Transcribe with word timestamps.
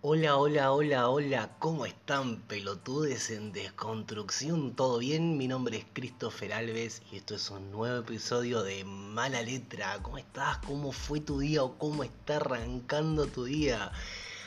Hola, 0.00 0.36
hola, 0.36 0.70
hola, 0.70 1.08
hola, 1.08 1.56
¿cómo 1.58 1.84
están 1.84 2.36
pelotudes 2.42 3.30
en 3.30 3.50
desconstrucción? 3.50 4.76
¿Todo 4.76 4.98
bien? 4.98 5.36
Mi 5.36 5.48
nombre 5.48 5.78
es 5.78 5.86
Christopher 5.92 6.52
Alves 6.52 7.02
y 7.10 7.16
esto 7.16 7.34
es 7.34 7.50
un 7.50 7.72
nuevo 7.72 7.98
episodio 8.02 8.62
de 8.62 8.84
Mala 8.84 9.42
Letra. 9.42 9.98
¿Cómo 10.00 10.18
estás? 10.18 10.58
¿Cómo 10.58 10.92
fue 10.92 11.18
tu 11.18 11.40
día 11.40 11.64
o 11.64 11.76
cómo 11.78 12.04
está 12.04 12.36
arrancando 12.36 13.26
tu 13.26 13.42
día? 13.42 13.90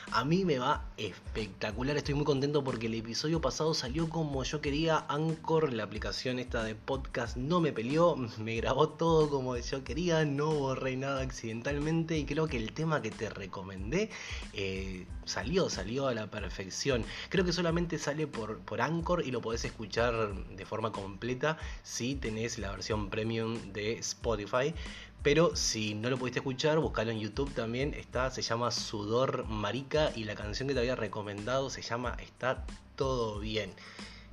A 0.10 0.26
mí 0.26 0.44
me 0.44 0.58
va 0.58 0.90
espectacular, 0.98 1.96
estoy 1.96 2.16
muy 2.16 2.26
contento 2.26 2.64
porque 2.64 2.88
el 2.88 2.96
episodio 2.96 3.40
pasado 3.40 3.74
salió 3.74 4.10
como 4.10 4.44
yo 4.44 4.60
quería. 4.60 5.06
Anchor, 5.08 5.72
la 5.72 5.84
aplicación 5.84 6.40
esta 6.40 6.64
de 6.64 6.76
podcast, 6.76 7.38
no 7.38 7.62
me 7.62 7.72
peleó, 7.72 8.16
me 8.40 8.56
grabó 8.58 8.90
todo 8.90 9.30
como 9.30 9.56
yo 9.56 9.84
quería, 9.84 10.26
no 10.26 10.54
borré 10.54 10.98
nada 10.98 11.22
accidentalmente 11.22 12.18
y 12.18 12.26
creo 12.26 12.48
que 12.48 12.58
el 12.58 12.74
tema 12.74 13.02
que 13.02 13.12
te 13.12 13.30
recomendé 13.30 14.10
eh, 14.54 15.06
salió, 15.26 15.70
salió 15.70 16.08
a 16.08 16.14
la 16.14 16.30
perfección. 16.30 17.06
Creo 17.30 17.46
que 17.46 17.54
solamente 17.54 17.98
sale 17.98 18.28
por, 18.28 18.60
por 18.60 18.82
Anchor 18.82 19.26
y 19.26 19.32
lo 19.32 19.42
podés 19.42 19.64
escuchar 19.64 20.34
de 20.34 20.66
forma 20.66 20.92
completa 20.92 21.58
si 21.84 22.16
tenés 22.16 22.58
la 22.58 22.72
versión 22.72 23.10
premium 23.10 23.72
de 23.72 23.94
Spotify. 24.00 24.74
Pero 25.24 25.56
si 25.56 25.94
no 25.94 26.10
lo 26.10 26.18
pudiste 26.18 26.40
escuchar, 26.40 26.80
buscalo 26.80 27.12
en 27.12 27.20
YouTube 27.20 27.54
también. 27.54 27.94
Está, 27.94 28.32
se 28.32 28.42
llama 28.42 28.72
Sudor 28.72 29.46
Marica 29.46 30.12
y 30.16 30.24
la 30.24 30.34
canción 30.34 30.68
que 30.68 30.74
te 30.74 30.80
había 30.80 30.96
recomendado 30.96 31.70
se 31.70 31.84
llama 31.84 32.18
Está 32.20 32.66
todo 32.96 33.40
bien. 33.40 33.72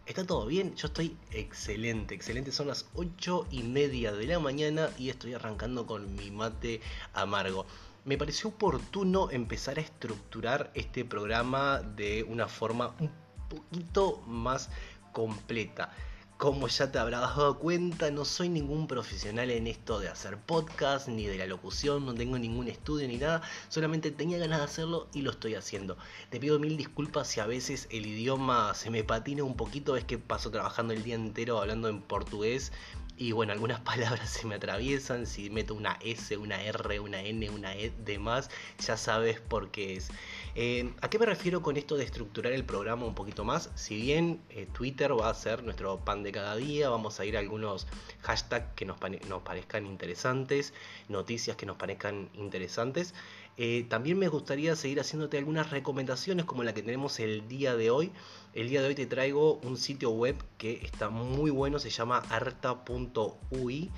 Está 0.06 0.24
todo 0.24 0.46
bien, 0.46 0.74
yo 0.74 0.86
estoy 0.86 1.14
excelente, 1.32 2.14
excelente. 2.14 2.52
Son 2.52 2.68
las 2.68 2.86
8 2.94 3.48
y 3.50 3.64
media 3.64 4.12
de 4.12 4.26
la 4.26 4.38
mañana 4.38 4.88
y 4.96 5.10
estoy 5.10 5.34
arrancando 5.34 5.84
con 5.84 6.16
mi 6.16 6.30
mate 6.30 6.80
amargo. 7.12 7.66
Me 8.06 8.16
pareció 8.16 8.48
oportuno 8.48 9.30
empezar 9.30 9.76
a 9.76 9.82
estructurar 9.82 10.70
este 10.72 11.04
programa 11.04 11.80
de 11.80 12.22
una 12.22 12.48
forma 12.48 12.94
un 13.00 13.10
poquito 13.50 14.22
más 14.26 14.70
completa. 15.12 15.92
Como 16.38 16.68
ya 16.68 16.92
te 16.92 17.00
habrás 17.00 17.36
dado 17.36 17.58
cuenta, 17.58 18.12
no 18.12 18.24
soy 18.24 18.48
ningún 18.48 18.86
profesional 18.86 19.50
en 19.50 19.66
esto 19.66 19.98
de 19.98 20.08
hacer 20.08 20.38
podcast, 20.38 21.08
ni 21.08 21.26
de 21.26 21.36
la 21.36 21.46
locución, 21.46 22.06
no 22.06 22.14
tengo 22.14 22.38
ningún 22.38 22.68
estudio 22.68 23.08
ni 23.08 23.16
nada, 23.16 23.42
solamente 23.68 24.12
tenía 24.12 24.38
ganas 24.38 24.58
de 24.60 24.64
hacerlo 24.66 25.08
y 25.12 25.22
lo 25.22 25.32
estoy 25.32 25.56
haciendo. 25.56 25.96
Te 26.30 26.38
pido 26.38 26.60
mil 26.60 26.76
disculpas 26.76 27.26
si 27.26 27.40
a 27.40 27.46
veces 27.46 27.88
el 27.90 28.06
idioma 28.06 28.72
se 28.74 28.88
me 28.88 29.02
patina 29.02 29.42
un 29.42 29.56
poquito, 29.56 29.96
es 29.96 30.04
que 30.04 30.16
paso 30.16 30.52
trabajando 30.52 30.92
el 30.92 31.02
día 31.02 31.16
entero 31.16 31.58
hablando 31.58 31.88
en 31.88 32.02
portugués 32.02 32.70
y 33.18 33.32
bueno, 33.32 33.52
algunas 33.52 33.80
palabras 33.88 34.30
se 34.30 34.46
me 34.46 34.54
atraviesan, 34.54 35.26
si 35.26 35.50
meto 35.50 35.74
una 35.74 35.98
S, 36.02 36.36
una 36.36 36.62
R, 36.62 37.00
una 37.00 37.20
N, 37.20 37.50
una 37.50 37.74
E 37.74 37.92
de 38.04 38.18
más, 38.18 38.50
ya 38.78 38.96
sabes 38.96 39.40
por 39.40 39.70
qué 39.70 39.96
es. 39.96 40.08
Eh, 40.54 40.92
¿A 41.00 41.10
qué 41.10 41.18
me 41.18 41.26
refiero 41.26 41.62
con 41.62 41.76
esto 41.76 41.96
de 41.96 42.04
estructurar 42.04 42.52
el 42.52 42.64
programa 42.64 43.04
un 43.06 43.14
poquito 43.14 43.44
más? 43.44 43.70
Si 43.74 44.00
bien 44.00 44.40
eh, 44.50 44.66
Twitter 44.72 45.12
va 45.18 45.30
a 45.30 45.34
ser 45.34 45.64
nuestro 45.64 45.98
pan 46.04 46.22
de 46.22 46.32
cada 46.32 46.56
día, 46.56 46.88
vamos 46.88 47.20
a 47.20 47.24
ir 47.24 47.36
a 47.36 47.40
algunos 47.40 47.86
hashtags 48.22 48.72
que 48.74 48.84
nos, 48.84 48.98
nos 49.28 49.42
parezcan 49.42 49.86
interesantes, 49.86 50.72
noticias 51.08 51.56
que 51.56 51.66
nos 51.66 51.76
parezcan 51.76 52.30
interesantes. 52.34 53.14
Eh, 53.60 53.84
también 53.88 54.16
me 54.18 54.28
gustaría 54.28 54.76
seguir 54.76 55.00
haciéndote 55.00 55.36
algunas 55.36 55.70
recomendaciones 55.70 56.44
como 56.44 56.62
la 56.62 56.74
que 56.74 56.82
tenemos 56.82 57.18
el 57.18 57.48
día 57.48 57.74
de 57.74 57.90
hoy. 57.90 58.12
El 58.54 58.68
día 58.68 58.80
de 58.80 58.88
hoy 58.88 58.94
te 58.94 59.06
traigo 59.06 59.54
un 59.64 59.76
sitio 59.76 60.10
web 60.10 60.36
que 60.58 60.80
está 60.84 61.10
muy 61.10 61.50
bueno, 61.50 61.80
se 61.80 61.90
llama 61.90 62.22
arta.ui. 62.30 63.90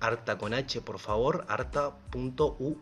Arta 0.00 0.36
con 0.36 0.52
H, 0.52 0.82
por 0.82 0.98
favor, 0.98 1.46
arta.uy. 1.48 2.76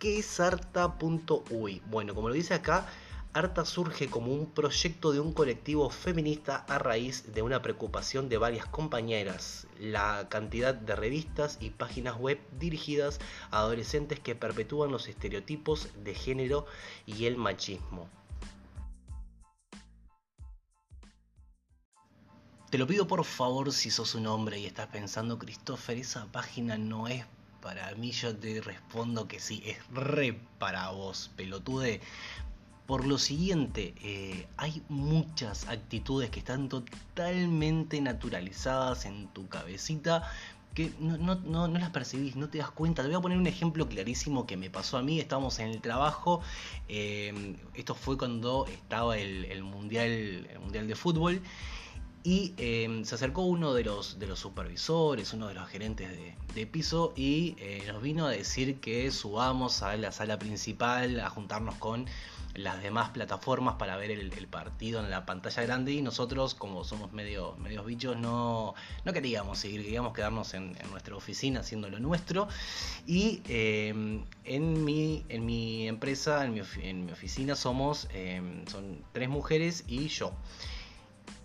¿Qué 0.00 0.18
es 0.18 0.40
Arta.uy? 0.40 1.82
Bueno, 1.86 2.14
como 2.16 2.28
lo 2.28 2.34
dice 2.34 2.54
acá, 2.54 2.88
Arta 3.34 3.66
surge 3.66 4.08
como 4.08 4.32
un 4.32 4.50
proyecto 4.50 5.12
de 5.12 5.20
un 5.20 5.34
colectivo 5.34 5.90
feminista 5.90 6.64
a 6.66 6.78
raíz 6.78 7.32
de 7.34 7.42
una 7.42 7.60
preocupación 7.60 8.30
de 8.30 8.38
varias 8.38 8.64
compañeras, 8.64 9.66
la 9.78 10.28
cantidad 10.30 10.74
de 10.74 10.96
revistas 10.96 11.58
y 11.60 11.70
páginas 11.70 12.16
web 12.16 12.40
dirigidas 12.58 13.20
a 13.50 13.58
adolescentes 13.58 14.18
que 14.18 14.34
perpetúan 14.34 14.90
los 14.90 15.08
estereotipos 15.08 15.90
de 16.02 16.14
género 16.14 16.64
y 17.04 17.26
el 17.26 17.36
machismo. 17.36 18.08
Te 22.70 22.78
lo 22.78 22.86
pido 22.86 23.06
por 23.06 23.24
favor 23.24 23.72
si 23.72 23.90
sos 23.90 24.14
un 24.14 24.26
hombre 24.26 24.58
y 24.58 24.64
estás 24.64 24.88
pensando, 24.88 25.38
Christopher, 25.38 25.98
esa 25.98 26.26
página 26.32 26.78
no 26.78 27.08
es 27.08 27.26
para 27.60 27.92
mí 27.96 28.12
yo 28.12 28.36
te 28.36 28.60
respondo 28.60 29.26
que 29.26 29.40
sí, 29.40 29.62
es 29.66 29.78
re 29.90 30.40
para 30.58 30.90
vos, 30.90 31.30
pelotude. 31.36 32.00
Por 32.88 33.06
lo 33.06 33.18
siguiente, 33.18 33.92
eh, 34.02 34.48
hay 34.56 34.82
muchas 34.88 35.68
actitudes 35.68 36.30
que 36.30 36.38
están 36.38 36.70
totalmente 36.70 38.00
naturalizadas 38.00 39.04
en 39.04 39.28
tu 39.28 39.46
cabecita 39.46 40.26
que 40.72 40.94
no, 40.98 41.68
las 41.68 41.90
percibís, 41.90 42.34
no 42.34 42.48
te 42.48 42.56
das 42.56 42.70
cuenta. 42.70 43.02
Te 43.02 43.08
voy 43.08 43.18
a 43.18 43.20
poner 43.20 43.36
un 43.36 43.46
ejemplo 43.46 43.86
clarísimo 43.90 44.46
que 44.46 44.56
me 44.56 44.70
pasó 44.70 44.96
a 44.96 45.02
mí. 45.02 45.20
Estábamos 45.20 45.58
en 45.58 45.68
el 45.68 45.82
trabajo. 45.82 46.40
Eh, 46.88 47.56
esto 47.74 47.94
fue 47.94 48.16
cuando 48.16 48.64
estaba 48.66 49.18
el, 49.18 49.62
mundial, 49.64 50.48
de 50.72 50.94
fútbol. 50.94 51.42
Y 52.24 52.54
em, 52.56 53.04
se 53.04 53.16
acercó 53.16 53.42
uno 53.42 53.74
de 53.74 53.84
los, 53.84 54.18
de 54.18 54.26
los 54.26 54.38
supervisores, 54.38 55.34
uno 55.34 55.48
de 55.48 55.54
los 55.54 55.68
gerentes 55.68 56.08
de, 56.54 56.66
piso, 56.66 57.12
y 57.14 57.54
eh, 57.58 57.84
nos 57.86 58.00
vino 58.00 58.26
a 58.26 58.30
decir 58.30 58.80
que 58.80 59.10
subamos 59.10 59.82
a 59.82 59.94
la 59.98 60.10
sala 60.10 60.38
principal 60.38 61.20
a 61.20 61.28
juntarnos 61.28 61.74
con 61.74 62.06
las 62.54 62.82
demás 62.82 63.10
plataformas 63.10 63.76
para 63.76 63.96
ver 63.96 64.10
el, 64.10 64.30
partido 64.48 65.00
en 65.00 65.10
la 65.10 65.26
pantalla 65.26 65.62
grande 65.62 65.92
y 65.92 66.02
nosotros 66.02 66.54
como 66.54 66.84
somos 66.84 67.12
medio, 67.12 67.54
medios 67.56 67.84
bichos 67.84 68.16
no, 68.16 68.74
no 69.04 69.12
queríamos 69.12 69.58
seguir, 69.58 69.82
queríamos 69.82 70.12
quedarnos 70.12 70.54
en, 70.54 70.76
nuestra 70.90 71.16
oficina 71.16 71.60
haciendo 71.60 71.88
lo 71.88 72.00
nuestro. 72.00 72.48
Y 73.06 73.42
em, 73.48 74.24
en, 74.44 74.84
mi, 74.84 75.24
en 75.28 75.46
mi 75.46 75.86
empresa, 75.86 76.44
en 76.44 76.54
mi, 76.54 77.12
oficina 77.12 77.54
somos 77.54 78.08
em, 78.12 78.66
son 78.66 79.04
tres 79.12 79.28
mujeres 79.28 79.84
y 79.86 80.08
yo. 80.08 80.32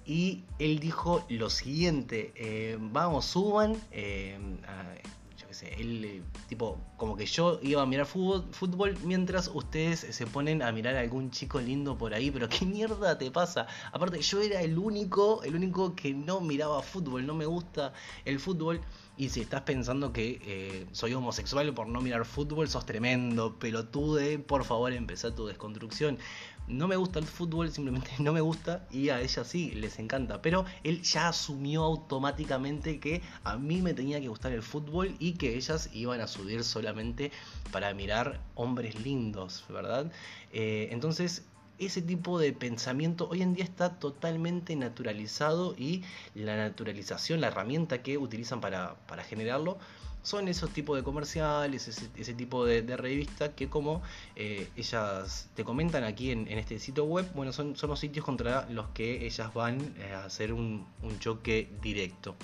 Y 0.06 0.44
él 0.59 0.80
dijo 0.80 1.25
lo 1.30 1.50
siguiente, 1.50 2.34
eh, 2.36 2.78
vamos, 2.80 3.25
suban, 3.25 3.78
eh, 3.92 4.38
yo 4.59 5.22
él 5.62 6.06
eh, 6.06 6.22
tipo, 6.50 6.80
como 6.97 7.16
que 7.16 7.25
yo 7.25 7.59
iba 7.62 7.81
a 7.81 7.86
mirar 7.86 8.06
fútbol, 8.06 8.97
mientras 9.03 9.52
ustedes 9.53 10.00
se 10.00 10.25
ponen 10.25 10.62
a 10.62 10.72
mirar 10.72 10.96
a 10.96 11.02
algún 11.02 11.30
chico 11.30 11.62
lindo 11.62 11.97
por 11.97 12.14
ahí, 12.14 12.31
pero 12.31 12.50
qué 12.50 12.66
mierda 12.66 13.18
te 13.18 13.30
pasa. 13.30 13.68
Aparte, 13.92 14.22
yo 14.22 14.42
era 14.42 14.62
el 14.62 14.78
único, 14.78 15.44
el 15.44 15.56
único 15.56 15.96
que 15.96 16.13
no 16.13 16.42
miraba 16.42 16.81
fútbol, 16.81 17.25
no 17.25 17.36
me 17.36 17.46
gusta 17.46 17.94
el 18.25 18.40
fútbol. 18.40 18.81
Y 19.16 19.30
si 19.30 19.42
estás 19.42 19.62
pensando 19.62 20.12
que 20.12 20.88
soy 20.92 21.13
homosexual 21.13 21.72
por 21.75 21.88
no 21.88 22.02
mirar 22.02 22.25
fútbol, 22.25 22.68
sos 22.68 22.84
tremendo, 22.84 23.59
pelotude, 23.59 24.40
por 24.40 24.63
favor 24.63 24.92
empezá 24.92 25.36
tu 25.36 25.46
desconstrucción 25.46 26.18
no 26.68 26.88
me 26.88 26.96
gusta 26.96 27.19
el 27.19 27.25
fútbol, 27.25 27.72
simplemente 27.72 28.12
no 28.19 28.34
me 28.34 28.41
gusta 28.41 28.88
y 28.91 29.09
a 29.09 29.22
ella 29.22 29.44
sí 29.44 29.72
les 29.72 30.00
encanta. 30.00 30.41
Pero 30.41 30.66
él 30.84 31.01
ya 31.01 31.29
asumió 31.29 31.84
automáticamente 31.84 33.00
que 33.00 33.22
a 33.44 33.57
mí 33.57 33.81
me 33.81 33.94
tenía 33.94 34.19
que 34.19 34.28
gustar 34.28 34.51
el 34.51 34.63
fútbol 34.63 35.16
y 35.19 35.34
que 35.34 35.56
ellas 35.56 35.90
iban 35.94 36.22
a 36.22 36.28
subir 36.28 36.63
solamente 36.63 37.31
para 37.72 37.94
mirar 37.94 38.41
hombres 38.56 39.00
lindos, 39.00 39.63
¿verdad? 39.69 40.12
Eh, 40.51 40.90
entonces 40.91 41.44
ese 41.79 42.01
tipo 42.01 42.40
de 42.40 42.53
pensamiento 42.53 43.28
hoy 43.30 43.41
en 43.41 43.53
día 43.56 43.63
está 43.63 44.00
totalmente 44.00 44.75
naturalizado 44.75 45.75
y 45.78 46.03
la 46.35 46.56
naturalización, 46.56 47.41
la 47.41 47.47
herramienta 47.47 48.03
que 48.03 48.18
utilizan 48.18 48.62
para, 48.62 48.95
para 49.07 49.24
generarlo, 49.24 49.80
son 50.23 50.47
esos 50.47 50.72
tipos 50.72 50.97
de 50.97 51.03
comerciales, 51.03 51.88
ese, 51.88 52.34
tipo 52.34 52.66
de, 52.66 52.81
de 52.81 52.97
revista 52.97 53.53
que 53.53 53.69
como 53.69 54.01
eh, 54.35 54.69
ellas 54.75 55.50
te 55.53 55.63
comentan 55.63 56.03
aquí 56.06 56.31
en, 56.31 56.47
este 56.47 56.80
sitio 56.80 57.03
web, 57.03 57.30
bueno, 57.36 57.51
son, 57.51 57.75
son 57.75 57.89
los 57.89 58.00
sitios 58.00 58.25
contra 58.25 58.68
los 58.69 58.88
que 58.89 59.25
ellas 59.25 59.53
van 59.53 59.94
eh, 60.00 60.13
a 60.13 60.25
hacer 60.25 60.53
un, 60.53 60.88
un 61.03 61.19
choque 61.19 61.69
directo. 61.81 62.36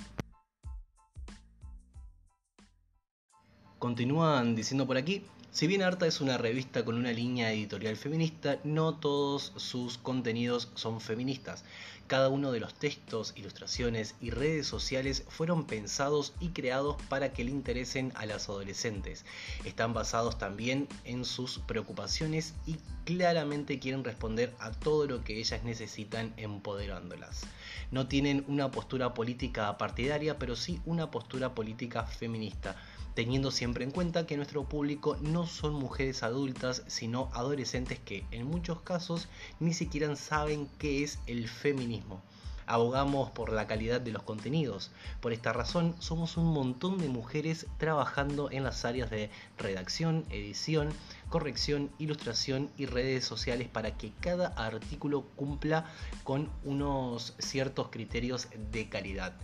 Continúan 3.78 4.54
diciendo 4.54 4.86
por 4.86 4.98
aquí, 4.98 5.24
si 5.52 5.66
bien 5.66 5.82
Arta 5.82 6.06
es 6.06 6.20
una 6.20 6.38
revista 6.38 6.84
con 6.84 6.94
una 6.94 7.12
línea 7.12 7.52
editorial 7.52 7.96
feminista, 7.96 8.58
no 8.62 8.94
todos 8.94 9.52
sus 9.56 9.98
contenidos 9.98 10.68
son 10.74 11.00
feministas. 11.00 11.64
Cada 12.06 12.28
uno 12.28 12.52
de 12.52 12.60
los 12.60 12.74
textos, 12.74 13.32
ilustraciones 13.36 14.14
y 14.20 14.30
redes 14.30 14.66
sociales 14.66 15.24
fueron 15.28 15.66
pensados 15.66 16.34
y 16.40 16.48
creados 16.48 16.96
para 17.08 17.32
que 17.32 17.44
le 17.44 17.50
interesen 17.50 18.12
a 18.14 18.26
las 18.26 18.48
adolescentes. 18.48 19.24
Están 19.64 19.92
basados 19.92 20.38
también 20.38 20.88
en 21.04 21.24
sus 21.24 21.58
preocupaciones 21.58 22.54
y 22.66 22.76
claramente 23.04 23.80
quieren 23.80 24.04
responder 24.04 24.54
a 24.60 24.70
todo 24.70 25.06
lo 25.06 25.24
que 25.24 25.38
ellas 25.38 25.64
necesitan 25.64 26.32
empoderándolas. 26.36 27.42
No 27.90 28.06
tienen 28.06 28.44
una 28.46 28.70
postura 28.70 29.14
política 29.14 29.76
partidaria, 29.78 30.38
pero 30.38 30.54
sí 30.54 30.80
una 30.86 31.10
postura 31.10 31.54
política 31.54 32.04
feminista 32.04 32.76
teniendo 33.14 33.50
siempre 33.50 33.84
en 33.84 33.90
cuenta 33.90 34.26
que 34.26 34.36
nuestro 34.36 34.64
público 34.64 35.16
no 35.20 35.46
son 35.46 35.74
mujeres 35.74 36.22
adultas, 36.22 36.82
sino 36.86 37.28
adolescentes 37.32 37.98
que 37.98 38.24
en 38.30 38.46
muchos 38.46 38.80
casos 38.80 39.28
ni 39.58 39.72
siquiera 39.72 40.14
saben 40.16 40.68
qué 40.78 41.02
es 41.02 41.18
el 41.26 41.48
feminismo. 41.48 42.22
Abogamos 42.70 43.30
por 43.32 43.52
la 43.52 43.66
calidad 43.66 44.00
de 44.00 44.12
los 44.12 44.22
contenidos. 44.22 44.92
Por 45.20 45.32
esta 45.32 45.52
razón, 45.52 45.96
somos 45.98 46.36
un 46.36 46.52
montón 46.52 46.98
de 46.98 47.08
mujeres 47.08 47.66
trabajando 47.78 48.48
en 48.52 48.62
las 48.62 48.84
áreas 48.84 49.10
de 49.10 49.28
redacción, 49.58 50.24
edición, 50.30 50.90
corrección, 51.30 51.90
ilustración 51.98 52.70
y 52.76 52.86
redes 52.86 53.24
sociales 53.24 53.66
para 53.66 53.98
que 53.98 54.12
cada 54.20 54.46
artículo 54.46 55.22
cumpla 55.34 55.84
con 56.22 56.48
unos 56.62 57.34
ciertos 57.40 57.88
criterios 57.88 58.46
de 58.70 58.88
calidad. 58.88 59.34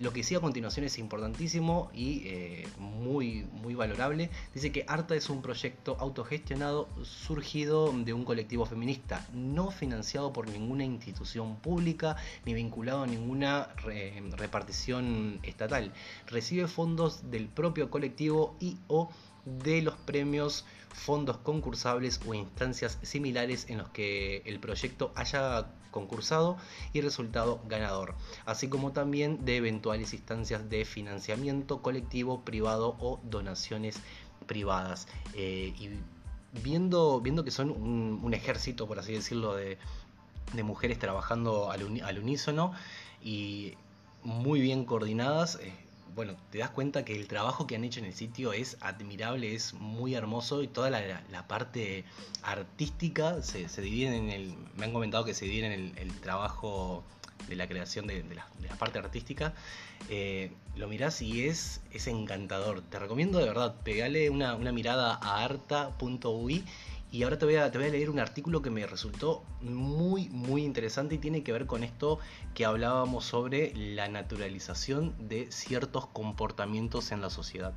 Lo 0.00 0.14
que 0.14 0.22
sí 0.22 0.34
a 0.34 0.40
continuación 0.40 0.86
es 0.86 0.98
importantísimo 0.98 1.90
y 1.92 2.22
eh, 2.24 2.66
muy, 2.78 3.46
muy 3.52 3.74
valorable. 3.74 4.30
Dice 4.54 4.72
que 4.72 4.86
ARTA 4.88 5.14
es 5.14 5.28
un 5.28 5.42
proyecto 5.42 5.98
autogestionado 6.00 6.88
surgido 7.02 7.92
de 7.92 8.14
un 8.14 8.24
colectivo 8.24 8.64
feminista, 8.64 9.28
no 9.34 9.70
financiado 9.70 10.32
por 10.32 10.48
ninguna 10.48 10.84
institución 10.84 11.56
pública 11.56 12.16
ni 12.46 12.54
vinculado 12.54 13.02
a 13.02 13.06
ninguna 13.06 13.68
repartición 14.38 15.38
estatal. 15.42 15.92
Recibe 16.28 16.66
fondos 16.66 17.30
del 17.30 17.48
propio 17.48 17.90
colectivo 17.90 18.56
y 18.58 18.78
o 18.88 19.10
de 19.44 19.82
los 19.82 19.96
premios, 19.96 20.64
fondos 20.94 21.36
concursables 21.38 22.20
o 22.26 22.32
instancias 22.32 22.98
similares 23.02 23.66
en 23.68 23.76
los 23.76 23.90
que 23.90 24.38
el 24.46 24.60
proyecto 24.60 25.12
haya 25.14 25.66
concursado 25.90 26.56
y 26.92 27.00
resultado 27.00 27.60
ganador, 27.68 28.14
así 28.46 28.68
como 28.68 28.92
también 28.92 29.44
de 29.44 29.56
eventuales 29.56 30.12
instancias 30.12 30.68
de 30.68 30.84
financiamiento 30.84 31.82
colectivo, 31.82 32.42
privado 32.42 32.96
o 33.00 33.20
donaciones 33.24 34.00
privadas. 34.46 35.08
Eh, 35.34 35.74
y 35.78 35.90
viendo, 36.62 37.20
viendo 37.20 37.44
que 37.44 37.50
son 37.50 37.70
un, 37.70 38.34
ejército, 38.34 38.86
por 38.86 38.98
así 38.98 39.12
decirlo, 39.12 39.54
de, 39.54 39.78
mujeres 40.64 40.98
trabajando 40.98 41.70
al, 41.70 41.84
unísono 42.18 42.72
y 43.22 43.74
muy 44.24 44.60
bien 44.60 44.84
coordinadas, 44.84 45.58
eh, 45.62 45.72
bueno, 46.14 46.36
te 46.50 46.58
das 46.58 46.70
cuenta 46.70 47.04
que 47.04 47.14
el 47.14 47.26
trabajo 47.28 47.66
que 47.66 47.76
han 47.76 47.84
hecho 47.84 48.00
en 48.00 48.06
el 48.06 48.14
sitio 48.14 48.52
es 48.52 48.76
admirable, 48.80 49.54
es 49.54 49.74
muy 49.74 50.14
hermoso 50.14 50.62
y 50.62 50.68
toda 50.68 50.90
la, 50.90 51.46
parte 51.48 52.04
artística 52.42 53.42
se, 53.42 53.66
divide 53.80 54.16
en 54.16 54.30
el. 54.30 54.54
Me 54.76 54.86
han 54.86 54.92
comentado 54.92 55.24
que 55.24 55.34
se 55.34 55.44
divide 55.44 55.72
en 55.72 55.96
el, 55.96 56.20
trabajo 56.20 57.04
de 57.48 57.56
la 57.56 57.66
creación 57.66 58.06
de, 58.06 58.24
la, 58.34 58.76
parte 58.76 58.98
artística. 58.98 59.54
Eh, 60.08 60.52
lo 60.76 60.88
mirás 60.88 61.20
y 61.22 61.46
es, 61.46 61.80
es 61.92 62.06
encantador. 62.06 62.82
Te 62.82 62.98
recomiendo 62.98 63.38
de 63.38 63.46
verdad, 63.46 63.74
pegale 63.82 64.30
una, 64.30 64.54
una 64.54 64.72
mirada 64.72 65.18
a 65.22 65.44
arta.ui 65.44 66.64
y 67.12 67.24
ahora 67.24 67.38
te 67.38 67.44
voy, 67.44 67.56
a, 67.56 67.70
te 67.70 67.78
voy 67.78 67.88
a 67.88 67.90
leer 67.90 68.08
un 68.10 68.20
artículo 68.20 68.62
que 68.62 68.70
me 68.70 68.86
resultó 68.86 69.44
muy, 69.60 70.28
muy 70.28 70.64
interesante 70.64 71.16
y 71.16 71.18
tiene 71.18 71.42
que 71.42 71.52
ver 71.52 71.66
con 71.66 71.82
esto 71.82 72.20
que 72.54 72.64
hablábamos 72.64 73.24
sobre 73.24 73.74
la 73.74 74.08
naturalización 74.08 75.14
de 75.28 75.50
ciertos 75.50 76.06
comportamientos 76.06 77.10
en 77.10 77.20
la 77.20 77.30
sociedad. 77.30 77.74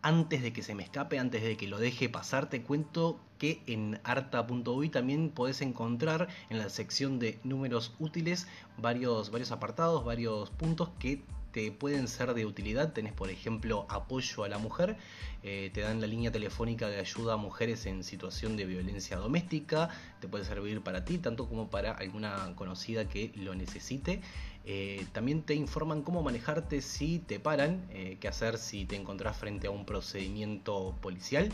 Antes 0.00 0.42
de 0.42 0.52
que 0.52 0.62
se 0.62 0.74
me 0.74 0.84
escape, 0.84 1.18
antes 1.18 1.42
de 1.42 1.56
que 1.56 1.66
lo 1.66 1.78
deje 1.78 2.08
pasar, 2.08 2.48
te 2.48 2.62
cuento 2.62 3.20
que 3.36 3.62
en 3.66 4.00
arta.uy 4.04 4.88
también 4.88 5.30
podés 5.30 5.60
encontrar 5.60 6.28
en 6.48 6.58
la 6.58 6.70
sección 6.70 7.18
de 7.18 7.38
números 7.44 7.94
útiles 7.98 8.46
varios, 8.78 9.30
varios 9.30 9.52
apartados, 9.52 10.04
varios 10.04 10.50
puntos 10.50 10.90
que 10.98 11.24
pueden 11.78 12.08
ser 12.08 12.34
de 12.34 12.46
utilidad. 12.46 12.92
Tenés, 12.92 13.12
por 13.12 13.30
ejemplo, 13.30 13.86
apoyo 13.88 14.44
a 14.44 14.48
la 14.48 14.58
mujer, 14.58 14.96
eh, 15.42 15.70
te 15.72 15.80
dan 15.80 16.00
la 16.00 16.06
línea 16.06 16.30
telefónica 16.30 16.88
de 16.88 16.98
ayuda 16.98 17.34
a 17.34 17.36
mujeres 17.36 17.86
en 17.86 18.02
situación 18.02 18.56
de 18.56 18.64
violencia 18.64 19.16
doméstica, 19.16 19.88
te 20.20 20.28
puede 20.28 20.44
servir 20.44 20.80
para 20.82 21.04
ti, 21.04 21.18
tanto 21.18 21.48
como 21.48 21.70
para 21.70 21.92
alguna 21.92 22.54
conocida 22.56 23.08
que 23.08 23.32
lo 23.34 23.54
necesite. 23.54 24.20
Eh, 24.64 25.06
también 25.12 25.42
te 25.42 25.54
informan 25.54 26.02
cómo 26.02 26.22
manejarte 26.22 26.82
si 26.82 27.20
te 27.20 27.40
paran, 27.40 27.86
eh, 27.90 28.18
qué 28.20 28.28
hacer 28.28 28.58
si 28.58 28.84
te 28.84 28.96
encontrás 28.96 29.36
frente 29.36 29.66
a 29.66 29.70
un 29.70 29.86
procedimiento 29.86 30.94
policial 31.00 31.50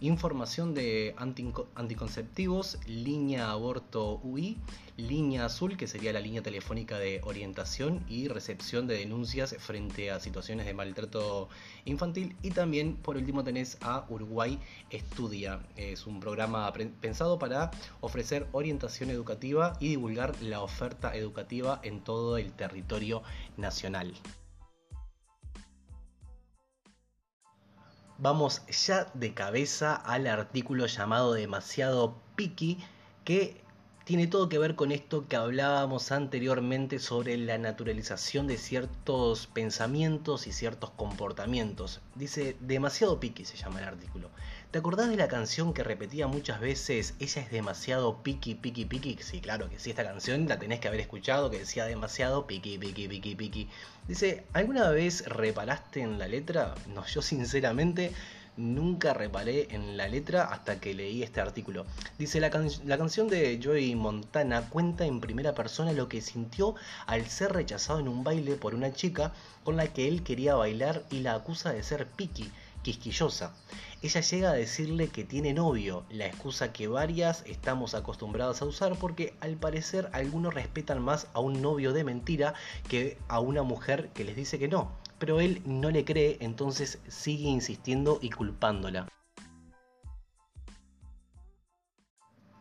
información 0.00 0.74
de 0.74 1.14
anticonceptivos, 1.16 2.78
línea 2.86 3.50
aborto 3.50 4.20
UI, 4.22 4.58
línea 4.96 5.46
azul, 5.46 5.76
que 5.76 5.86
sería 5.86 6.12
la 6.12 6.20
línea 6.20 6.42
telefónica 6.42 6.98
de 6.98 7.20
orientación 7.24 8.04
y 8.08 8.28
recepción 8.28 8.86
de 8.86 8.96
denuncias 8.98 9.56
frente 9.58 10.10
a 10.10 10.20
situaciones 10.20 10.66
de 10.66 10.74
maltrato 10.74 11.48
infantil. 11.84 12.36
Y 12.42 12.50
también, 12.50 12.96
por 12.96 13.16
último, 13.16 13.44
tenés 13.44 13.78
a 13.80 14.04
Uruguay 14.08 14.58
Estudia. 14.90 15.60
Es 15.76 16.06
un 16.06 16.20
programa 16.20 16.72
pensado 17.00 17.38
para 17.38 17.70
ofrecer 18.00 18.46
orientación 18.52 19.10
educativa 19.10 19.76
y 19.80 19.88
divulgar 19.88 20.40
la 20.42 20.60
oferta 20.60 21.14
educativa 21.16 21.80
en 21.82 22.00
todo 22.00 22.36
el 22.36 22.52
territorio 22.52 23.22
nacional. 23.56 24.14
Vamos 28.24 28.62
ya 28.86 29.06
de 29.12 29.34
cabeza 29.34 29.94
al 29.94 30.26
artículo 30.26 30.86
llamado 30.86 31.34
Demasiado 31.34 32.16
Picky, 32.36 32.78
que 33.22 33.60
tiene 34.06 34.28
todo 34.28 34.48
que 34.48 34.56
ver 34.58 34.76
con 34.76 34.92
esto 34.92 35.28
que 35.28 35.36
hablábamos 35.36 36.10
anteriormente 36.10 37.00
sobre 37.00 37.36
la 37.36 37.58
naturalización 37.58 38.46
de 38.46 38.56
ciertos 38.56 39.46
pensamientos 39.48 40.46
y 40.46 40.52
ciertos 40.52 40.88
comportamientos. 40.92 42.00
Dice, 42.14 42.56
demasiado 42.60 43.20
piqui 43.20 43.44
se 43.44 43.58
llama 43.58 43.80
el 43.80 43.88
artículo. 43.88 44.30
¿Te 44.74 44.80
acordás 44.80 45.08
de 45.08 45.14
la 45.14 45.28
canción 45.28 45.72
que 45.72 45.84
repetía 45.84 46.26
muchas 46.26 46.58
veces, 46.58 47.14
ella 47.20 47.42
es 47.42 47.50
demasiado 47.52 48.24
piqui, 48.24 48.56
piqui, 48.56 48.84
piqui? 48.84 49.16
Sí, 49.20 49.40
claro 49.40 49.70
que 49.70 49.78
sí, 49.78 49.90
esta 49.90 50.02
canción 50.02 50.48
la 50.48 50.58
tenés 50.58 50.80
que 50.80 50.88
haber 50.88 50.98
escuchado, 50.98 51.48
que 51.48 51.60
decía 51.60 51.84
demasiado 51.84 52.48
piqui, 52.48 52.76
piqui, 52.76 53.06
piqui, 53.06 53.36
piqui. 53.36 53.68
Dice, 54.08 54.42
¿alguna 54.52 54.90
vez 54.90 55.26
reparaste 55.26 56.00
en 56.00 56.18
la 56.18 56.26
letra? 56.26 56.74
No, 56.92 57.06
yo 57.06 57.22
sinceramente 57.22 58.10
nunca 58.56 59.14
reparé 59.14 59.68
en 59.70 59.96
la 59.96 60.08
letra 60.08 60.42
hasta 60.42 60.80
que 60.80 60.92
leí 60.92 61.22
este 61.22 61.40
artículo. 61.40 61.86
Dice, 62.18 62.40
la, 62.40 62.50
la, 62.84 62.98
canción 62.98 63.28
de 63.28 63.60
Joey 63.62 63.94
Montana 63.94 64.68
cuenta 64.70 65.06
en 65.06 65.20
primera 65.20 65.54
persona 65.54 65.92
lo 65.92 66.08
que 66.08 66.20
sintió 66.20 66.74
al 67.06 67.26
ser 67.28 67.52
rechazado 67.52 68.00
en 68.00 68.08
un 68.08 68.24
baile 68.24 68.56
por 68.56 68.74
una 68.74 68.92
chica 68.92 69.32
con 69.62 69.76
la 69.76 69.86
que 69.92 70.08
él 70.08 70.24
quería 70.24 70.56
bailar 70.56 71.04
y 71.12 71.20
la 71.20 71.34
acusa 71.34 71.72
de 71.72 71.84
ser 71.84 72.08
piqui, 72.08 72.50
quisquillosa. 72.84 73.52
Ella 74.02 74.20
llega 74.20 74.50
a 74.50 74.54
decirle 74.54 75.08
que 75.08 75.24
tiene 75.24 75.52
novio, 75.52 76.04
la 76.10 76.26
excusa 76.26 76.72
que 76.72 76.86
varias 76.86 77.42
estamos 77.46 77.94
acostumbradas 77.94 78.62
a 78.62 78.66
usar 78.66 78.94
porque 78.96 79.34
al 79.40 79.56
parecer 79.56 80.08
algunos 80.12 80.54
respetan 80.54 81.02
más 81.02 81.26
a 81.32 81.40
un 81.40 81.60
novio 81.60 81.92
de 81.92 82.04
mentira 82.04 82.54
que 82.88 83.18
a 83.26 83.40
una 83.40 83.64
mujer 83.64 84.10
que 84.14 84.22
les 84.22 84.36
dice 84.36 84.60
que 84.60 84.68
no 84.68 84.92
pero 85.18 85.40
él 85.40 85.62
no 85.64 85.90
le 85.90 86.04
cree, 86.04 86.36
entonces 86.40 86.98
sigue 87.08 87.48
insistiendo 87.48 88.18
y 88.20 88.28
culpándola. 88.28 89.08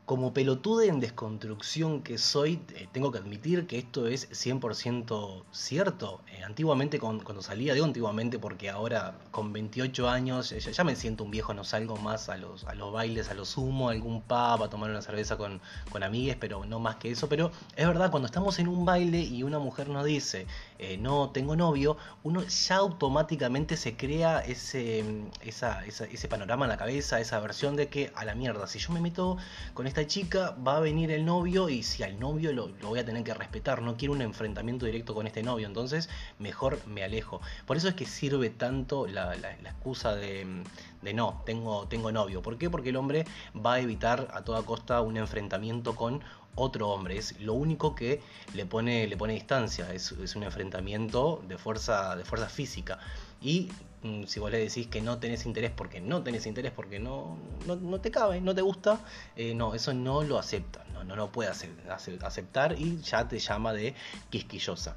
Como 0.06 0.34
pelotude 0.34 0.88
en 0.88 1.00
desconstrucción 1.00 2.02
que 2.02 2.18
soy, 2.18 2.60
eh, 2.76 2.88
tengo 2.92 3.12
que 3.12 3.20
admitir 3.20 3.68
que 3.68 3.78
esto 3.78 4.08
es 4.08 4.30
100% 4.32 5.44
cierto. 5.52 6.20
Eh, 6.28 6.44
antiguamente, 6.44 7.00
cuando 7.00 7.42
salía, 7.42 7.74
digo 7.74 7.86
antiguamente 7.86 8.38
porque 8.38 8.70
ahora 8.70 9.16
con 9.32 9.54
28 9.54 10.10
años 10.10 10.50
ya, 10.50 10.84
me 10.84 10.98
siento 10.98 11.24
un 11.24 11.32
viejo, 11.32 11.54
no 11.54 11.64
salgo 11.64 11.96
más 11.96 12.28
a 12.28 12.36
los, 12.36 12.66
bailes, 12.92 13.30
a 13.30 13.34
los 13.34 13.58
humo, 13.58 13.88
a 13.88 13.94
algún 13.94 14.22
pub, 14.22 14.64
a 14.64 14.70
tomar 14.70 14.90
una 14.90 15.02
cerveza 15.02 15.38
con, 15.38 15.62
con 15.90 16.04
amigues, 16.04 16.36
pero 16.38 16.66
no 16.66 16.80
más 16.80 16.98
que 16.98 17.12
eso. 17.12 17.30
Pero 17.30 17.52
es 17.78 17.88
verdad, 17.88 18.12
cuando 18.12 18.26
estamos 18.26 18.60
en 18.60 18.68
un 18.68 18.84
baile 18.84 19.22
y 19.22 19.44
una 19.44 19.60
mujer 19.60 19.88
nos 19.88 20.04
dice, 20.04 20.48
eh, 20.80 20.98
no 20.98 21.30
tengo 21.30 21.56
novio, 21.56 21.96
uno 22.24 22.44
ya 22.44 22.76
automáticamente 22.76 23.78
se 23.78 23.96
crea 23.96 24.40
ese, 24.42 25.06
esa, 25.42 25.86
ese 25.86 26.28
panorama 26.28 26.66
en 26.66 26.70
la 26.70 26.78
cabeza, 26.78 27.22
esa 27.22 27.40
versión 27.40 27.78
de 27.78 27.88
que 27.88 28.12
a 28.16 28.26
la 28.26 28.36
mierda, 28.36 28.68
si 28.68 28.80
yo 28.80 28.92
me 28.92 29.00
meto 29.00 29.38
con 29.74 29.88
esta 29.94 30.08
chica 30.08 30.56
va 30.68 30.78
a 30.78 30.80
venir 30.80 31.12
el 31.12 31.24
novio 31.24 31.70
y 31.70 31.84
si 31.84 32.02
al 32.02 32.20
novio 32.20 32.52
lo, 32.52 32.70
voy 32.82 32.98
a 32.98 33.06
tener 33.06 33.24
que 33.24 33.32
respetar, 33.36 33.84
no 33.84 33.96
quiero 33.96 34.16
un 34.16 34.24
enfrentamiento 34.24 34.88
directo 34.88 35.14
con 35.14 35.28
este 35.28 35.44
novio, 35.44 35.68
entonces 35.68 36.10
mejor 36.40 36.80
me 36.88 37.04
alejo. 37.04 37.42
Por 37.68 37.78
eso 37.78 37.90
es 37.90 37.94
que 37.94 38.08
sirve 38.08 38.50
tanto 38.50 39.06
la, 39.06 39.36
excusa 39.36 40.16
de, 40.16 40.64
no, 41.14 41.44
tengo, 41.46 41.88
tengo 41.90 42.12
novio. 42.12 42.42
¿Por 42.42 42.58
qué? 42.58 42.72
Porque 42.72 42.90
el 42.90 42.96
hombre 42.96 43.26
va 43.56 43.74
a 43.76 43.82
evitar 43.82 44.30
a 44.34 44.44
toda 44.44 44.64
costa 44.64 45.00
un 45.02 45.16
enfrentamiento 45.16 45.96
con 45.96 46.24
otro 46.56 46.90
hombre. 46.90 47.20
Es 47.20 47.40
lo 47.40 47.54
único 47.54 47.94
que 47.94 48.20
le 48.56 48.66
pone, 48.66 49.06
le 49.06 49.16
pone 49.16 49.34
distancia. 49.36 49.94
Es, 49.94 50.12
es, 50.14 50.36
un 50.36 50.42
enfrentamiento 50.42 51.44
de 51.48 51.60
fuerza, 51.60 52.16
de 52.16 52.26
fuerza 52.26 52.50
física. 52.50 52.98
Y 53.44 53.70
si 54.28 54.40
vos 54.40 54.52
le 54.52 54.60
decís 54.60 54.88
que 54.88 55.02
no 55.02 55.20
tenés 55.20 55.46
interés 55.46 55.72
porque 55.72 56.02
no 56.02 56.24
tenés 56.24 56.46
interés, 56.46 56.72
porque 56.72 57.00
no, 57.00 57.38
no, 57.66 58.00
te 58.02 58.12
cabe, 58.12 58.42
no 58.42 58.54
te 58.54 58.62
gusta, 58.62 59.00
eh, 59.36 59.54
no, 59.56 59.74
eso 59.74 59.94
no 59.94 60.24
lo 60.24 60.38
acepta, 60.38 60.84
no, 60.94 61.04
no 61.04 61.16
lo 61.16 61.32
puede 61.32 61.50
aceptar 61.50 62.80
y 62.80 63.02
ya 63.02 63.28
te 63.28 63.40
llama 63.40 63.74
de 63.74 63.96
quisquillosa. 64.30 64.96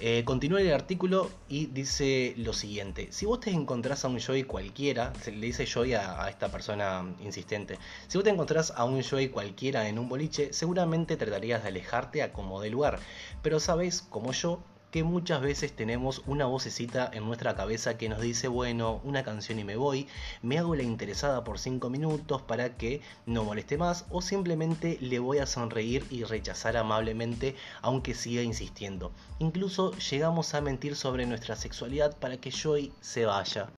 Eh, 0.00 0.24
continúa 0.24 0.60
el 0.60 0.72
artículo 0.72 1.30
y 1.48 1.66
dice 1.66 2.34
lo 2.36 2.52
siguiente. 2.52 3.08
Si 3.12 3.24
vos 3.24 3.38
te 3.40 3.50
encontrás 3.50 4.04
a 4.04 4.08
un 4.08 4.18
Joy 4.18 4.42
cualquiera, 4.44 5.12
se 5.22 5.30
le 5.30 5.46
dice 5.46 5.64
Joy 5.64 5.94
a, 5.94 6.24
a, 6.24 6.28
esta 6.28 6.48
persona 6.48 7.04
insistente, 7.20 7.78
si 8.08 8.18
vos 8.18 8.24
te 8.24 8.30
encontrás 8.30 8.72
a 8.74 8.84
un 8.84 9.00
Joy 9.02 9.28
cualquiera 9.28 9.88
en 9.88 9.98
un 9.98 10.08
boliche, 10.08 10.52
seguramente 10.52 11.16
tratarías 11.16 11.62
de 11.62 11.68
alejarte 11.68 12.22
a 12.22 12.32
como 12.32 12.60
de 12.60 12.70
lugar. 12.70 12.98
Pero 13.42 13.60
sabes, 13.60 14.02
como 14.02 14.32
yo, 14.32 14.60
que 14.92 15.02
muchas 15.02 15.40
veces 15.40 15.72
tenemos 15.72 16.22
una 16.26 16.44
vocecita 16.44 17.10
en 17.12 17.24
nuestra 17.24 17.56
cabeza 17.56 17.96
que 17.96 18.10
nos 18.10 18.20
dice, 18.20 18.46
bueno, 18.46 19.00
una 19.04 19.24
canción 19.24 19.58
y 19.58 19.64
me 19.64 19.74
voy, 19.74 20.06
me 20.42 20.58
hago 20.58 20.76
la 20.76 20.82
interesada 20.82 21.42
por 21.42 21.58
5 21.58 21.88
minutos 21.90 22.42
para 22.42 22.76
que 22.76 23.00
no 23.24 23.42
moleste 23.42 23.78
más 23.78 24.04
o 24.10 24.20
simplemente 24.20 24.98
le 25.00 25.18
voy 25.18 25.38
a 25.38 25.46
sonreír 25.46 26.06
y 26.10 26.24
rechazar 26.24 26.76
amablemente 26.76 27.56
aunque 27.80 28.14
siga 28.14 28.42
insistiendo. 28.42 29.12
Incluso 29.38 29.96
llegamos 29.96 30.52
a 30.54 30.60
mentir 30.60 30.94
sobre 30.94 31.24
nuestra 31.24 31.56
sexualidad 31.56 32.18
para 32.18 32.36
que 32.36 32.50
Joy 32.50 32.92
se 33.00 33.24
vaya. 33.24 33.72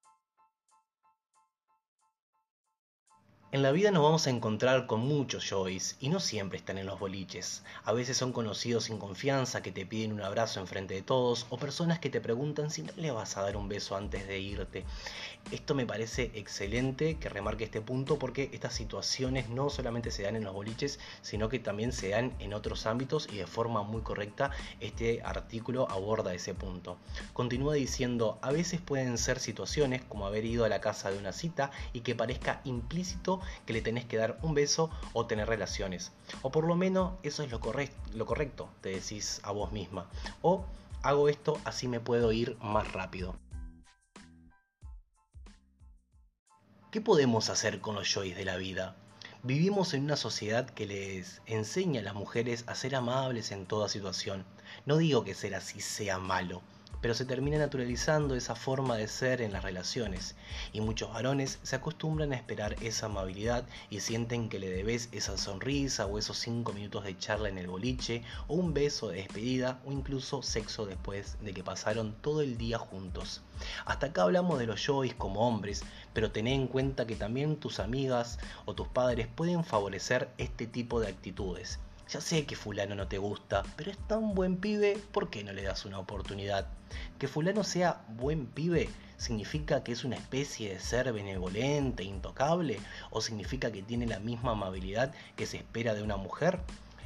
En 3.54 3.62
la 3.62 3.70
vida 3.70 3.92
nos 3.92 4.02
vamos 4.02 4.26
a 4.26 4.30
encontrar 4.30 4.88
con 4.88 4.98
muchos 4.98 5.48
Joys 5.48 5.96
y 6.00 6.08
no 6.08 6.18
siempre 6.18 6.58
están 6.58 6.76
en 6.76 6.86
los 6.86 6.98
boliches. 6.98 7.62
A 7.84 7.92
veces 7.92 8.16
son 8.16 8.32
conocidos 8.32 8.86
sin 8.86 8.98
confianza 8.98 9.62
que 9.62 9.70
te 9.70 9.86
piden 9.86 10.12
un 10.12 10.22
abrazo 10.22 10.58
en 10.58 10.66
frente 10.66 10.94
de 10.94 11.02
todos 11.02 11.46
o 11.50 11.56
personas 11.56 12.00
que 12.00 12.10
te 12.10 12.20
preguntan 12.20 12.72
si 12.72 12.82
no 12.82 12.92
le 12.96 13.12
vas 13.12 13.36
a 13.36 13.42
dar 13.42 13.56
un 13.56 13.68
beso 13.68 13.94
antes 13.94 14.26
de 14.26 14.40
irte. 14.40 14.84
Esto 15.50 15.74
me 15.74 15.86
parece 15.86 16.32
excelente 16.34 17.16
que 17.16 17.28
remarque 17.28 17.64
este 17.64 17.80
punto 17.80 18.18
porque 18.18 18.50
estas 18.52 18.74
situaciones 18.74 19.48
no 19.50 19.70
solamente 19.70 20.10
se 20.10 20.22
dan 20.22 20.36
en 20.36 20.44
los 20.44 20.54
boliches, 20.54 20.98
sino 21.22 21.48
que 21.48 21.58
también 21.58 21.92
se 21.92 22.08
dan 22.08 22.32
en 22.38 22.54
otros 22.54 22.86
ámbitos 22.86 23.28
y 23.30 23.36
de 23.36 23.46
forma 23.46 23.82
muy 23.82 24.02
correcta 24.02 24.50
este 24.80 25.22
artículo 25.22 25.88
aborda 25.90 26.34
ese 26.34 26.54
punto. 26.54 26.96
Continúa 27.34 27.74
diciendo, 27.74 28.38
a 28.42 28.52
veces 28.52 28.80
pueden 28.80 29.18
ser 29.18 29.38
situaciones 29.38 30.02
como 30.02 30.26
haber 30.26 30.44
ido 30.44 30.64
a 30.64 30.68
la 30.68 30.80
casa 30.80 31.10
de 31.10 31.18
una 31.18 31.32
cita 31.32 31.70
y 31.92 32.00
que 32.00 32.14
parezca 32.14 32.60
implícito 32.64 33.40
que 33.66 33.74
le 33.74 33.82
tenés 33.82 34.06
que 34.06 34.16
dar 34.16 34.38
un 34.42 34.54
beso 34.54 34.90
o 35.12 35.26
tener 35.26 35.48
relaciones. 35.48 36.12
O 36.42 36.50
por 36.50 36.66
lo 36.66 36.74
menos 36.74 37.12
eso 37.22 37.42
es 37.42 37.50
lo, 37.50 37.60
correcto, 37.60 38.68
te 38.80 38.88
decís 38.90 39.40
a 39.44 39.52
vos 39.52 39.72
misma. 39.72 40.08
O 40.42 40.64
hago 41.02 41.28
esto 41.28 41.58
así 41.64 41.86
me 41.86 42.00
puedo 42.00 42.32
ir 42.32 42.56
más 42.60 42.92
rápido. 42.92 43.36
¿Qué 46.94 47.00
podemos 47.00 47.50
hacer 47.50 47.80
con 47.80 47.96
los 47.96 48.14
joys 48.14 48.36
de 48.36 48.44
la 48.44 48.56
vida? 48.56 48.94
Vivimos 49.42 49.94
en 49.94 50.04
una 50.04 50.14
sociedad 50.14 50.70
que 50.70 50.86
les 50.86 51.42
enseña 51.44 51.98
a 52.00 52.04
las 52.04 52.14
mujeres 52.14 52.62
a 52.68 52.76
ser 52.76 52.94
amables 52.94 53.50
en 53.50 53.66
toda 53.66 53.88
situación. 53.88 54.44
No 54.86 54.96
digo 54.96 55.24
que 55.24 55.34
ser 55.34 55.56
así 55.56 55.80
sea 55.80 56.20
malo, 56.20 56.62
pero 57.04 57.12
se 57.12 57.26
termina 57.26 57.58
naturalizando 57.58 58.34
esa 58.34 58.54
forma 58.54 58.96
de 58.96 59.08
ser 59.08 59.42
en 59.42 59.52
las 59.52 59.62
relaciones 59.62 60.36
y 60.72 60.80
muchos 60.80 61.12
varones 61.12 61.58
se 61.62 61.76
acostumbran 61.76 62.32
a 62.32 62.36
esperar 62.36 62.76
esa 62.82 63.04
amabilidad 63.04 63.66
y 63.90 64.00
sienten 64.00 64.48
que 64.48 64.58
le 64.58 64.70
debes 64.70 65.10
esa 65.12 65.36
sonrisa 65.36 66.06
o 66.06 66.18
esos 66.18 66.38
cinco 66.38 66.72
minutos 66.72 67.04
de 67.04 67.18
charla 67.18 67.50
en 67.50 67.58
el 67.58 67.66
boliche 67.66 68.22
o 68.48 68.54
un 68.54 68.72
beso 68.72 69.10
de 69.10 69.18
despedida 69.18 69.82
o 69.84 69.92
incluso 69.92 70.40
sexo 70.40 70.86
después 70.86 71.36
de 71.42 71.52
que 71.52 71.62
pasaron 71.62 72.14
todo 72.22 72.40
el 72.40 72.56
día 72.56 72.78
juntos. 72.78 73.42
Hasta 73.84 74.06
acá 74.06 74.22
hablamos 74.22 74.58
de 74.58 74.64
los 74.64 74.82
joys 74.82 75.12
como 75.12 75.46
hombres, 75.46 75.82
pero 76.14 76.32
ten 76.32 76.46
en 76.46 76.66
cuenta 76.66 77.06
que 77.06 77.16
también 77.16 77.56
tus 77.56 77.80
amigas 77.80 78.38
o 78.64 78.72
tus 78.72 78.88
padres 78.88 79.26
pueden 79.26 79.62
favorecer 79.62 80.30
este 80.38 80.66
tipo 80.66 81.00
de 81.00 81.08
actitudes. 81.08 81.80
Ya 82.08 82.20
sé 82.20 82.44
que 82.44 82.54
fulano 82.54 82.94
no 82.94 83.08
te 83.08 83.18
gusta, 83.18 83.62
pero 83.76 83.90
es 83.90 83.98
tan 84.06 84.34
buen 84.34 84.58
pibe, 84.58 84.98
¿por 85.10 85.30
qué 85.30 85.42
no 85.42 85.52
le 85.52 85.62
das 85.62 85.86
una 85.86 85.98
oportunidad? 85.98 86.68
Que 87.18 87.28
fulano 87.28 87.64
sea 87.64 88.04
buen 88.08 88.46
pibe 88.46 88.90
significa 89.16 89.82
que 89.82 89.92
es 89.92 90.04
una 90.04 90.16
especie 90.16 90.74
de 90.74 90.80
ser 90.80 91.12
benevolente, 91.12 92.04
intocable, 92.04 92.78
o 93.10 93.20
significa 93.20 93.72
que 93.72 93.82
tiene 93.82 94.06
la 94.06 94.20
misma 94.20 94.52
amabilidad 94.52 95.14
que 95.34 95.46
se 95.46 95.56
espera 95.56 95.94
de 95.94 96.02
una 96.02 96.18
mujer, 96.18 96.60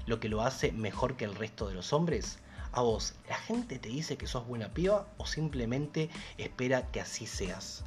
lo 0.06 0.18
que 0.18 0.28
lo 0.28 0.42
hace 0.42 0.72
mejor 0.72 1.16
que 1.16 1.24
el 1.24 1.36
resto 1.36 1.68
de 1.68 1.74
los 1.74 1.92
hombres. 1.92 2.38
A 2.72 2.82
vos, 2.82 3.14
¿la 3.28 3.36
gente 3.36 3.78
te 3.78 3.88
dice 3.88 4.16
que 4.16 4.26
sos 4.26 4.46
buena 4.46 4.68
piba 4.68 5.06
o 5.16 5.26
simplemente 5.26 6.10
espera 6.38 6.90
que 6.90 7.00
así 7.00 7.26
seas? 7.26 7.84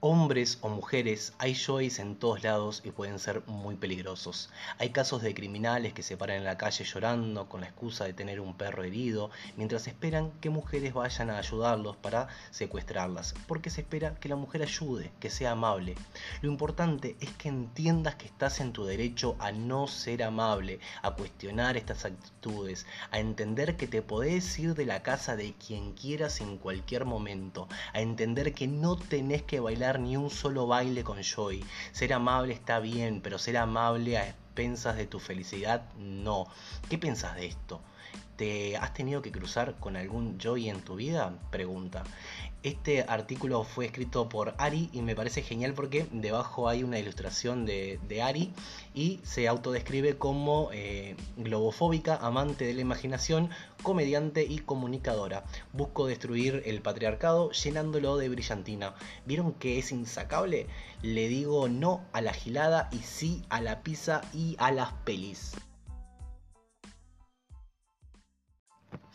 Hombres 0.00 0.58
o 0.60 0.68
mujeres, 0.68 1.32
hay 1.38 1.54
joys 1.54 1.98
en 2.00 2.16
todos 2.16 2.44
lados 2.44 2.82
y 2.84 2.90
pueden 2.90 3.18
ser 3.18 3.42
muy 3.46 3.76
peligrosos. 3.76 4.50
Hay 4.78 4.90
casos 4.90 5.22
de 5.22 5.32
criminales 5.32 5.94
que 5.94 6.02
se 6.02 6.18
paran 6.18 6.36
en 6.36 6.44
la 6.44 6.58
calle 6.58 6.84
llorando 6.84 7.48
con 7.48 7.62
la 7.62 7.68
excusa 7.68 8.04
de 8.04 8.12
tener 8.12 8.40
un 8.40 8.54
perro 8.58 8.84
herido, 8.84 9.30
mientras 9.56 9.86
esperan 9.86 10.32
que 10.42 10.50
mujeres 10.50 10.92
vayan 10.92 11.30
a 11.30 11.38
ayudarlos 11.38 11.96
para 11.96 12.28
secuestrarlas, 12.50 13.34
porque 13.48 13.70
se 13.70 13.80
espera 13.80 14.14
que 14.16 14.28
la 14.28 14.36
mujer 14.36 14.62
ayude, 14.62 15.12
que 15.18 15.30
sea 15.30 15.52
amable. 15.52 15.94
Lo 16.42 16.50
importante 16.50 17.16
es 17.20 17.30
que 17.30 17.48
entiendas 17.48 18.16
que 18.16 18.26
estás 18.26 18.60
en 18.60 18.74
tu 18.74 18.84
derecho 18.84 19.34
a 19.38 19.50
no 19.50 19.86
ser 19.86 20.22
amable, 20.24 20.78
a 21.00 21.12
cuestionar 21.12 21.78
estas 21.78 22.04
actitudes, 22.04 22.84
a 23.12 23.18
entender 23.18 23.76
que 23.76 23.88
te 23.88 24.02
podés 24.02 24.58
ir 24.58 24.74
de 24.74 24.84
la 24.84 25.02
casa 25.02 25.36
de 25.36 25.54
quien 25.54 25.94
quieras 25.94 26.42
en 26.42 26.58
cualquier 26.58 27.06
momento, 27.06 27.66
a 27.94 28.02
entender 28.02 28.52
que 28.52 28.68
no 28.68 28.96
tenés 28.96 29.42
que 29.42 29.58
bailar 29.58 29.86
ni 29.98 30.16
un 30.16 30.30
solo 30.30 30.66
baile 30.66 31.04
con 31.04 31.22
Joy. 31.22 31.64
Ser 31.92 32.12
amable 32.12 32.54
está 32.54 32.78
bien, 32.80 33.20
pero 33.20 33.38
ser 33.38 33.56
amable 33.56 34.18
a 34.18 34.28
expensas 34.28 34.96
de 34.96 35.06
tu 35.06 35.20
felicidad, 35.20 35.82
no. 35.96 36.46
¿Qué 36.88 36.98
piensas 36.98 37.36
de 37.36 37.46
esto? 37.46 37.80
¿Te 38.36 38.76
has 38.76 38.92
tenido 38.92 39.22
que 39.22 39.32
cruzar 39.32 39.76
con 39.80 39.96
algún 39.96 40.38
Joy 40.38 40.68
en 40.68 40.82
tu 40.82 40.96
vida? 40.96 41.32
Pregunta. 41.50 42.04
Este 42.62 43.02
artículo 43.02 43.62
fue 43.64 43.86
escrito 43.86 44.28
por 44.28 44.54
Ari 44.58 44.90
y 44.92 45.00
me 45.00 45.14
parece 45.14 45.40
genial 45.40 45.72
porque 45.72 46.06
debajo 46.10 46.68
hay 46.68 46.82
una 46.82 46.98
ilustración 46.98 47.64
de, 47.64 47.98
Ari 48.22 48.52
y 48.92 49.20
se 49.22 49.46
autodescribe 49.46 50.18
como 50.18 50.70
eh, 50.72 51.16
globofóbica, 51.36 52.16
amante 52.16 52.64
de 52.64 52.74
la 52.74 52.80
imaginación, 52.80 53.50
comediante 53.82 54.44
y 54.44 54.58
comunicadora. 54.58 55.44
Busco 55.72 56.06
destruir 56.06 56.62
el 56.66 56.82
patriarcado 56.82 57.52
llenándolo 57.52 58.16
de 58.16 58.28
brillantina. 58.28 58.94
¿Vieron 59.24 59.52
que 59.54 59.78
es 59.78 59.92
insacable? 59.92 60.66
Le 61.02 61.28
digo 61.28 61.68
no 61.68 62.02
a 62.12 62.20
la 62.20 62.32
gilada 62.32 62.88
y 62.92 62.98
sí 62.98 63.44
a 63.48 63.60
la 63.60 63.82
pizza 63.82 64.22
y 64.34 64.56
a 64.58 64.72
las 64.72 64.92
pelis. 65.04 65.54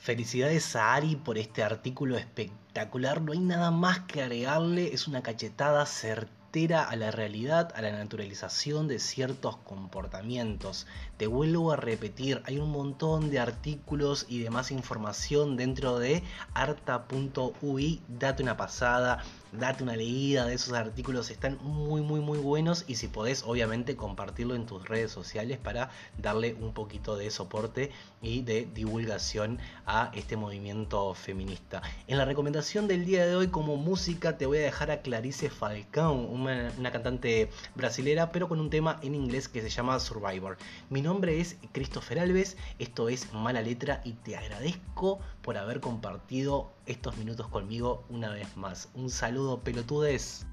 Felicidades 0.01 0.75
a 0.75 0.96
Ari 0.96 1.15
por 1.15 1.38
este 1.38 1.62
artículo 1.62 2.17
espectacular. 2.17 3.22
No 3.22 3.34
hay 3.34 3.39
nada 3.39 3.70
más 3.70 4.00
que 4.00 4.24
agregarle. 4.24 4.96
Es 4.96 5.08
una 5.08 5.22
cachetada 5.22 5.86
certera 5.86 6.84
a 6.84 6.96
la 6.96 7.12
realidad, 7.12 7.72
a 7.75 7.84
la 7.84 7.91
naturalización 7.91 8.88
de 8.88 8.98
ciertos 8.98 9.58
comportamientos. 9.58 10.88
Te 11.17 11.27
vuelvo 11.27 11.72
a 11.72 11.75
repetir, 11.75 12.41
hay 12.46 12.58
un 12.58 12.72
montón 12.72 13.29
de 13.29 13.38
artículos 13.38 14.25
y 14.27 14.39
demás 14.39 14.72
información 14.72 15.55
dentro 15.55 16.00
de 16.00 16.24
arta.ui. 16.55 18.01
Date 18.08 18.41
una 18.41 18.58
pasada 18.58 19.24
date 19.51 19.84
una 19.84 19.96
leída 19.96 20.46
de 20.46 20.53
esos 20.53 20.74
artículos, 20.74 21.29
están 21.29 21.58
muy 21.62 22.01
muy 22.01 22.20
muy 22.20 22.39
buenos 22.39 22.86
y 22.88 22.96
si 22.96 23.08
podés 23.08 23.43
obviamente 23.43 23.96
compartirlo 23.96 24.55
en 24.55 24.65
tus 24.65 24.88
redes 24.88 25.12
sociales 25.12 25.58
para 25.58 25.89
darle 26.17 26.53
un 26.53 26.74
poquito 26.74 27.17
de 27.17 27.29
soporte 27.31 27.91
y 28.22 28.43
de 28.43 28.67
divulgación 28.74 29.60
a 29.86 30.12
este 30.13 30.38
movimiento 30.38 31.13
feminista. 31.13 31.81
En 32.08 32.17
la 32.17 32.25
recomendación 32.25 32.88
del 32.88 33.05
día 33.05 33.25
de 33.25 33.36
hoy 33.36 33.48
como 33.48 33.75
música 33.75 34.38
te 34.38 34.46
voy 34.46 34.60
a 34.60 34.62
dejar 34.62 34.91
a 34.91 35.01
Clarice 35.01 35.50
Falcão, 35.50 36.27
una, 36.29 36.72
una 36.77 36.91
cantante 36.91 37.50
brasilera 37.75 38.31
pero 38.31 38.48
con 38.48 38.60
un 38.60 38.70
tema 38.70 39.00
en 39.01 39.15
inglés 39.15 39.48
que 39.48 39.62
se 39.62 39.70
llama 39.70 40.00
Survivor. 40.00 40.58
Mi 40.89 41.01
nombre 41.01 41.39
es 41.39 41.58
Christopher 41.72 42.20
Alves, 42.20 42.58
esto 42.79 43.10
es 43.10 43.34
Mala 43.34 43.62
Letra 43.62 44.01
y 44.05 44.13
te 44.13 44.38
agradezco 44.38 45.20
por 45.42 45.58
haber 45.58 45.80
compartido 45.80 46.72
estos 46.86 47.18
minutos 47.18 47.48
conmigo 47.48 48.06
una 48.10 48.32
vez 48.32 48.56
más. 48.58 48.90
Un 48.94 49.10
saludo 49.10 49.60
pelotudes. 49.62 50.46